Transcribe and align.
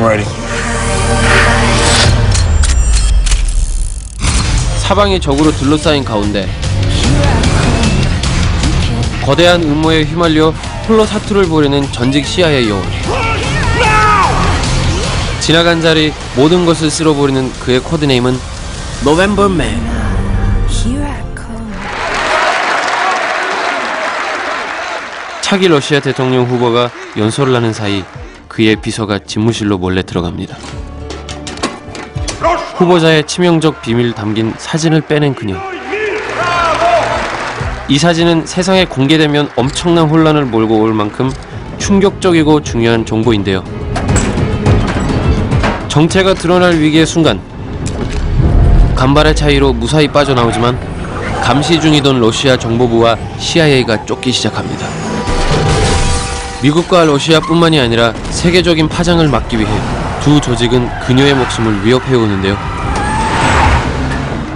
I'm 0.00 0.06
ready. 0.06 0.24
사방이 4.78 5.20
적으로 5.20 5.52
둘러싸인 5.52 6.02
가운데 6.04 6.48
거대한 9.24 9.62
음모에 9.62 10.04
휘말려 10.04 10.54
홀로 10.88 11.04
사투를 11.04 11.48
벌이는 11.48 11.92
전직 11.92 12.26
CIA 12.26 12.70
요원 12.70 12.82
지나간 15.40 15.82
자리 15.82 16.14
모든 16.34 16.64
것을 16.64 16.90
쓸어버리는 16.90 17.52
그의 17.60 17.80
코드네임은 17.80 18.38
노벰버맨. 19.04 20.00
차기 25.42 25.66
러시아 25.66 25.98
대통령 26.00 26.44
후보가 26.44 26.90
연설을 27.16 27.54
하는 27.54 27.72
사이 27.72 28.04
그의 28.50 28.74
비서가 28.76 29.20
집무실로 29.20 29.78
몰래 29.78 30.02
들어갑니다. 30.02 30.56
후보자의 32.74 33.24
치명적 33.24 33.80
비밀 33.80 34.12
담긴 34.12 34.52
사진을 34.58 35.02
빼낸 35.02 35.34
그녀. 35.34 35.56
이 37.88 37.96
사진은 37.96 38.46
세상에 38.46 38.84
공개되면 38.86 39.50
엄청난 39.54 40.08
혼란을 40.08 40.46
몰고 40.46 40.80
올 40.80 40.92
만큼 40.92 41.30
충격적이고 41.78 42.62
중요한 42.62 43.06
정보인데요. 43.06 43.62
정체가 45.86 46.34
드러날 46.34 46.76
위기의 46.76 47.06
순간 47.06 47.40
간발의 48.96 49.36
차이로 49.36 49.74
무사히 49.74 50.08
빠져나오지만 50.08 50.76
감시 51.44 51.80
중이던 51.80 52.20
러시아 52.20 52.56
정보부와 52.58 53.16
CIA가 53.38 54.04
쫓기 54.06 54.32
시작합니다. 54.32 54.86
미국과 56.62 57.04
러시아뿐만이 57.04 57.80
아니라 57.80 58.12
세계적인 58.30 58.88
파장을 58.88 59.26
막기 59.28 59.58
위해 59.58 59.70
두 60.22 60.40
조직은 60.40 60.88
그녀의 61.06 61.34
목숨을 61.34 61.84
위협해 61.84 62.14
오는데요. 62.14 62.56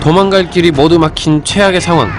도망갈 0.00 0.50
길이 0.50 0.70
모두 0.70 0.98
막힌 0.98 1.42
최악의 1.42 1.80
상황. 1.80 2.10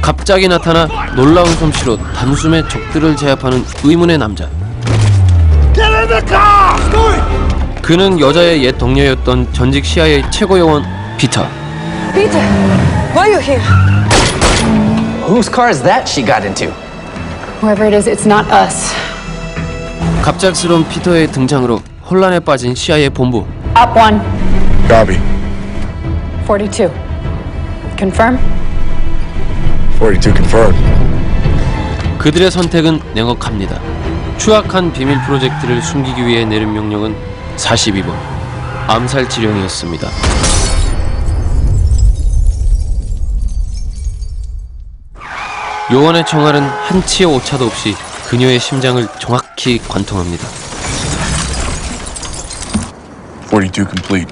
갑자기 0.00 0.46
나타나 0.46 0.86
놀라운 1.16 1.52
솜씨로 1.56 1.98
단숨에 2.14 2.62
적들을 2.68 3.16
제압하는 3.16 3.64
의문의 3.82 4.16
남자. 4.16 4.48
그는 7.82 8.20
여자의 8.20 8.64
옛 8.64 8.78
동료였던 8.78 9.52
전직 9.52 9.84
CIA 9.84 10.22
최고 10.30 10.56
요원 10.56 10.84
피터. 11.18 11.44
Peter, 12.14 12.40
why 13.12 13.28
are 13.28 13.34
you 13.34 13.40
here? 13.40 13.62
Whose 15.26 15.50
car 15.50 15.68
is 15.68 15.82
that 15.82 16.08
she 16.08 16.24
got 16.24 16.46
into? 16.46 16.85
Whoever 17.60 17.86
it 17.86 17.94
is, 17.96 18.08
it's 18.08 18.26
not 18.26 18.46
us. 18.52 18.92
갑작스러운 20.22 20.86
피터의 20.88 21.28
등장으로 21.28 21.80
혼란에 22.08 22.40
빠진 22.40 22.74
CIA 22.74 23.08
본부. 23.10 23.46
Up 23.76 23.98
one, 23.98 24.20
Copy. 24.88 25.18
42. 26.46 26.90
Confirm? 27.98 28.38
42 29.98 30.34
confirmed. 30.34 30.76
그들의 32.18 32.50
선택은 32.50 33.00
냉혹합니다. 33.14 33.80
추악한 34.38 34.92
비밀 34.92 35.18
프로젝트를 35.22 35.80
숨기기 35.80 36.26
위해 36.26 36.44
내린 36.44 36.72
명령은 36.72 37.14
42번 37.56 38.12
암살 38.86 39.28
지령이었습니다. 39.28 40.08
요원의 45.92 46.26
총알은 46.26 46.62
한 46.62 47.06
치의 47.06 47.30
오차도 47.30 47.64
없이 47.66 47.94
그녀의 48.28 48.58
심장을 48.58 49.06
정확히 49.20 49.78
관통합니다. 49.78 50.48
42 53.50 53.84
complete. 53.84 54.26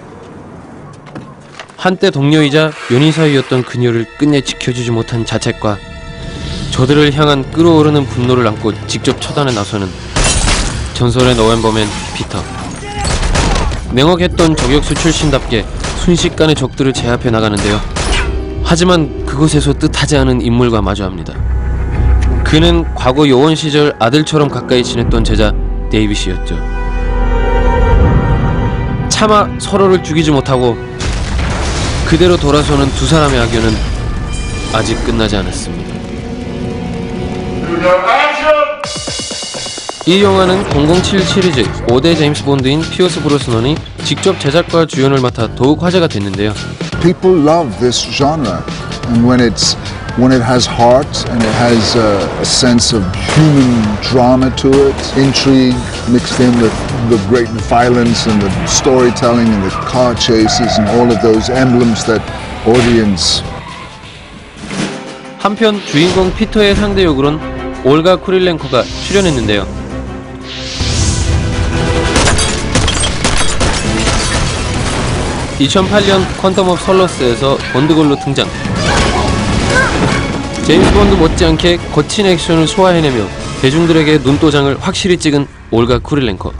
한때 1.76 2.10
동료이자 2.10 2.72
연인 2.92 3.12
사이였던 3.12 3.62
그녀를 3.62 4.04
끝내 4.18 4.40
지켜주지 4.40 4.90
못한 4.90 5.24
자책과 5.24 5.78
저들을 6.72 7.12
향한 7.14 7.48
끓어오르는 7.52 8.06
분노를 8.06 8.44
안고 8.48 8.72
직접 8.88 9.20
처단에 9.20 9.52
나서는 9.52 9.88
전설의 10.94 11.36
November 11.36 11.73
Man 11.73 11.86
피터 12.16 12.42
냉혹했던 13.92 14.56
저격수 14.56 14.94
출신답게 14.94 15.64
순식간에 15.98 16.54
적들을 16.54 16.92
제압해 16.92 17.30
나가는데요 17.30 17.80
하지만 18.64 19.24
그곳에서 19.26 19.74
뜻하지 19.74 20.16
않은 20.16 20.40
인물과 20.40 20.80
마주합니다. 20.82 21.34
그는 22.42 22.84
과거 22.94 23.28
요원 23.28 23.54
시절 23.54 23.94
아들처럼 23.98 24.48
가까이 24.48 24.82
지냈던 24.82 25.22
제자 25.22 25.52
데이빗이었죠. 25.90 26.56
차마 29.08 29.48
서로를 29.58 30.02
죽이지 30.02 30.30
못하고 30.30 30.76
그대로 32.06 32.36
돌아서는 32.36 32.88
두 32.92 33.06
사람의 33.06 33.38
악연은 33.38 33.70
아직 34.72 35.04
끝나지 35.04 35.36
않았습니다. 35.36 35.94
이 40.06 40.22
영화는 40.22 40.64
007 41.02 41.24
시리즈 41.24 41.62
5대 41.86 42.14
제임스 42.16 42.44
본드인 42.44 42.82
피어스 42.82 43.22
브로스넌이 43.22 43.74
직접 44.04 44.38
제작과 44.38 44.84
주연을 44.84 45.20
맡아 45.20 45.54
더욱 45.54 45.82
화제가 45.82 46.08
됐는데요. 46.08 46.52
people 47.00 47.40
love 47.40 47.70
this 47.80 48.04
genre 48.12 48.62
and 49.08 49.26
when 49.26 49.40
it's 49.40 49.76
when 50.18 50.30
it 50.30 50.44
has 50.44 50.68
heart 50.68 51.08
and 51.30 51.42
it 51.42 51.54
has 51.56 51.96
a, 51.96 52.20
a 52.40 52.44
sense 52.44 52.94
of 52.94 53.02
human 53.32 53.80
drama 54.02 54.54
to 54.56 54.68
it 54.68 54.96
intrigue 55.16 55.76
mixed 56.12 56.38
in 56.38 56.52
with 56.60 56.72
the 57.08 57.16
great 57.28 57.48
violence 57.68 58.28
and 58.28 58.42
the 58.42 58.50
storytelling 58.66 59.48
and 59.48 59.64
the 59.64 59.74
car 59.88 60.14
chases 60.14 60.76
and 60.76 60.86
all 61.00 61.08
of 61.08 61.16
those 61.22 61.48
emblems 61.48 62.04
that 62.04 62.20
audience 62.68 63.42
한편 65.38 65.80
주인공 65.86 66.30
피터의 66.34 66.74
상대 66.76 67.04
역으론 67.04 67.40
올가 67.84 68.16
쿠릴렌코가 68.16 68.82
출연했는데요. 68.82 69.83
(2008년) 75.58 76.26
Quantum 76.40 76.68
of 76.68 76.80
Solace에서 76.80 77.56
Bond 77.72 77.90
girl로 77.90 78.16
등장 78.18 78.48
제임스 80.66 80.92
본드 80.92 81.14
못지않게 81.14 81.76
거친 81.94 82.26
액션을 82.26 82.66
소화해내며 82.66 83.24
대중들에게 83.62 84.18
눈도장을 84.18 84.76
확실히 84.80 85.16
찍은 85.18 85.46
올가 85.70 85.98
쿠릴렌코 85.98 86.52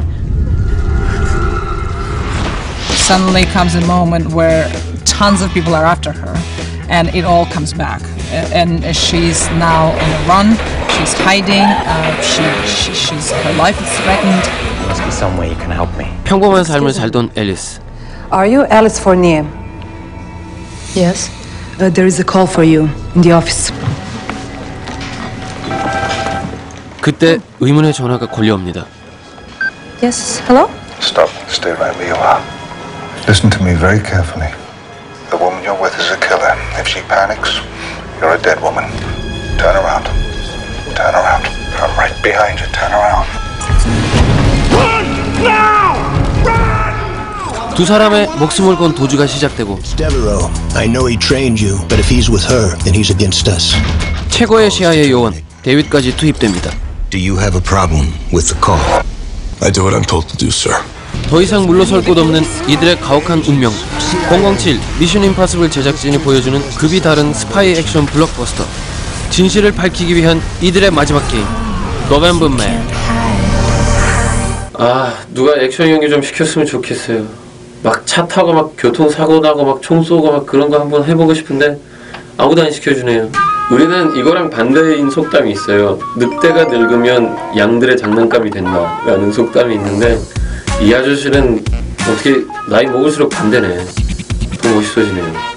suddenly 2.95 3.45
comes 3.53 3.77
a 3.77 3.85
moment 3.85 4.33
where 4.35 4.67
tons 5.05 5.43
of 5.43 5.53
people 5.53 5.75
are 5.75 5.85
after 5.85 6.11
her 6.13 6.33
and 6.89 7.09
it 7.15 7.25
all 7.27 7.45
comes 7.51 7.73
back 7.77 8.01
A- 8.33 8.49
and 8.57 8.85
she's 8.97 9.49
now 9.61 9.93
on 9.93 10.09
the 10.09 10.23
run 10.27 10.57
she's 10.97 11.13
hiding 11.21 11.61
uh, 11.85 12.15
she, 12.23 12.43
she, 12.67 12.95
she's 12.95 13.31
her 13.31 13.53
life 13.61 13.77
is 13.81 13.91
threatened 14.01 14.45
There 14.81 14.89
must 14.89 15.05
be 15.05 15.11
some 15.11 15.37
way 15.37 15.49
you 15.51 15.57
can 15.57 15.71
help 15.71 15.93
me. 15.99 16.09
평범한 16.25 16.65
삶을 16.65 16.93
살던 16.95 17.31
앨리스 17.37 17.81
Are 18.32 18.46
you 18.46 18.66
Alice 18.66 19.00
Fournier? 19.00 19.46
Yes. 20.94 21.30
Uh, 21.80 21.90
there 21.90 22.06
is 22.06 22.20
a 22.20 22.24
call 22.24 22.46
for 22.48 22.64
you 22.64 22.90
in 23.16 23.22
the 23.22 23.32
office. 23.32 23.72
그때 27.02 27.40
의문의 27.60 27.94
전화가 27.94 28.28
걸려옵니다 28.28 28.86
Yes, 30.02 30.42
hello? 30.48 30.70
Stop. 31.02 31.30
Stay 31.50 31.72
right 31.74 31.96
where 31.98 32.08
you 32.08 32.16
are. 32.16 32.40
Listen 33.28 33.50
to 33.50 33.64
me 33.64 33.74
very 33.74 34.00
carefully. 34.00 34.48
The 35.30 35.38
woman 35.38 35.64
you're 35.64 35.76
with 35.80 35.94
is 36.00 36.12
a 36.12 36.18
killer. 36.20 36.56
If 36.80 36.88
she 36.88 37.02
panics, 37.08 37.60
you're 38.20 38.32
a 38.36 38.42
dead 38.42 38.62
woman. 38.62 38.86
Turn 39.58 39.76
around. 39.76 40.06
Turn 40.96 41.16
around. 41.16 41.46
I'm 41.82 41.92
right 41.98 42.16
behind 42.24 42.60
you. 42.60 42.68
Turn 42.72 42.92
around. 42.92 43.28
두 47.77 47.85
사람의 47.85 48.29
목숨을 48.39 48.77
건 48.77 48.95
도주가 48.95 49.27
시작되고 49.27 49.81
Devereaux, 49.97 50.49
I 50.77 50.87
know 50.87 51.09
he 51.09 51.19
trained 51.19 51.61
you, 51.65 51.79
but 51.89 51.99
if 51.99 52.09
he's 52.09 52.31
with 52.31 52.47
her, 52.49 52.79
then 52.85 52.95
he's 52.95 53.11
against 53.11 53.51
us. 53.51 53.75
최고의 54.29 54.71
CIA 54.71 55.11
요원 55.11 55.35
데이빗까지 55.63 56.17
투입됩니다 56.17 56.71
Do 57.11 57.19
you 57.19 57.37
have 57.39 57.57
a 57.57 57.63
problem 57.63 58.13
with 58.33 58.47
the 58.47 58.59
call? 58.63 58.81
I 59.61 59.73
do 59.73 59.83
what 59.83 59.97
I'm 59.97 60.07
told 60.07 60.29
to 60.29 60.37
do, 60.37 60.49
sir. 60.49 60.77
더 61.29 61.43
이상 61.43 61.67
물러설 61.67 62.03
곳 62.05 62.17
없는 62.17 62.43
이들의 62.69 63.01
가혹한 63.01 63.43
운명 63.49 63.73
007 64.29 64.79
Mission 65.01 65.25
Impossible 65.25 65.71
제작진이 65.71 66.19
보여주는 66.19 66.61
급이 66.77 67.01
다른 67.01 67.35
스파이 67.35 67.73
액션 67.73 68.07
블록버스터 68.07 68.65
진실을 69.31 69.73
밝히기 69.73 70.15
위한 70.15 70.41
이들의 70.61 70.91
마지막 70.93 71.27
게임 71.29 71.45
November 72.09 72.67
Man 72.67 72.89
아 74.75 75.15
누가 75.33 75.57
액션 75.61 75.89
연기 75.91 76.09
좀 76.09 76.23
시켰으면 76.23 76.67
좋겠어요 76.67 77.44
막 77.85 78.05
차 78.07 78.27
타고 78.27 78.53
막 78.53 78.73
교통사고 78.79 79.41
나고 79.41 79.65
막 79.65 79.81
총 79.83 80.03
쏘고 80.03 80.33
막 80.33 80.47
그런 80.47 80.71
거 80.71 80.81
한번 80.81 81.05
해보고 81.05 81.35
싶은데 81.35 81.79
아무도 82.39 82.63
안 82.63 82.71
시켜주네요 82.71 83.29
우리는 83.71 84.17
이거랑 84.17 84.51
반대인 84.51 85.09
속담이 85.09 85.51
있어요. 85.53 85.99
늑대가 86.19 86.65
늙으면 86.65 87.35
양들의 87.57 87.97
장난감이 87.97 88.51
된다 88.51 89.01
라는 89.07 89.33
속담이 89.33 89.75
있는데 89.77 90.19
이 90.83 90.93
아저씨는 90.93 91.65
어떻게 92.11 92.45
나이 92.69 92.85
먹을수록 92.87 93.31
반대네. 93.31 93.79
더 94.63 94.69
멋있어지네요. 94.75 95.54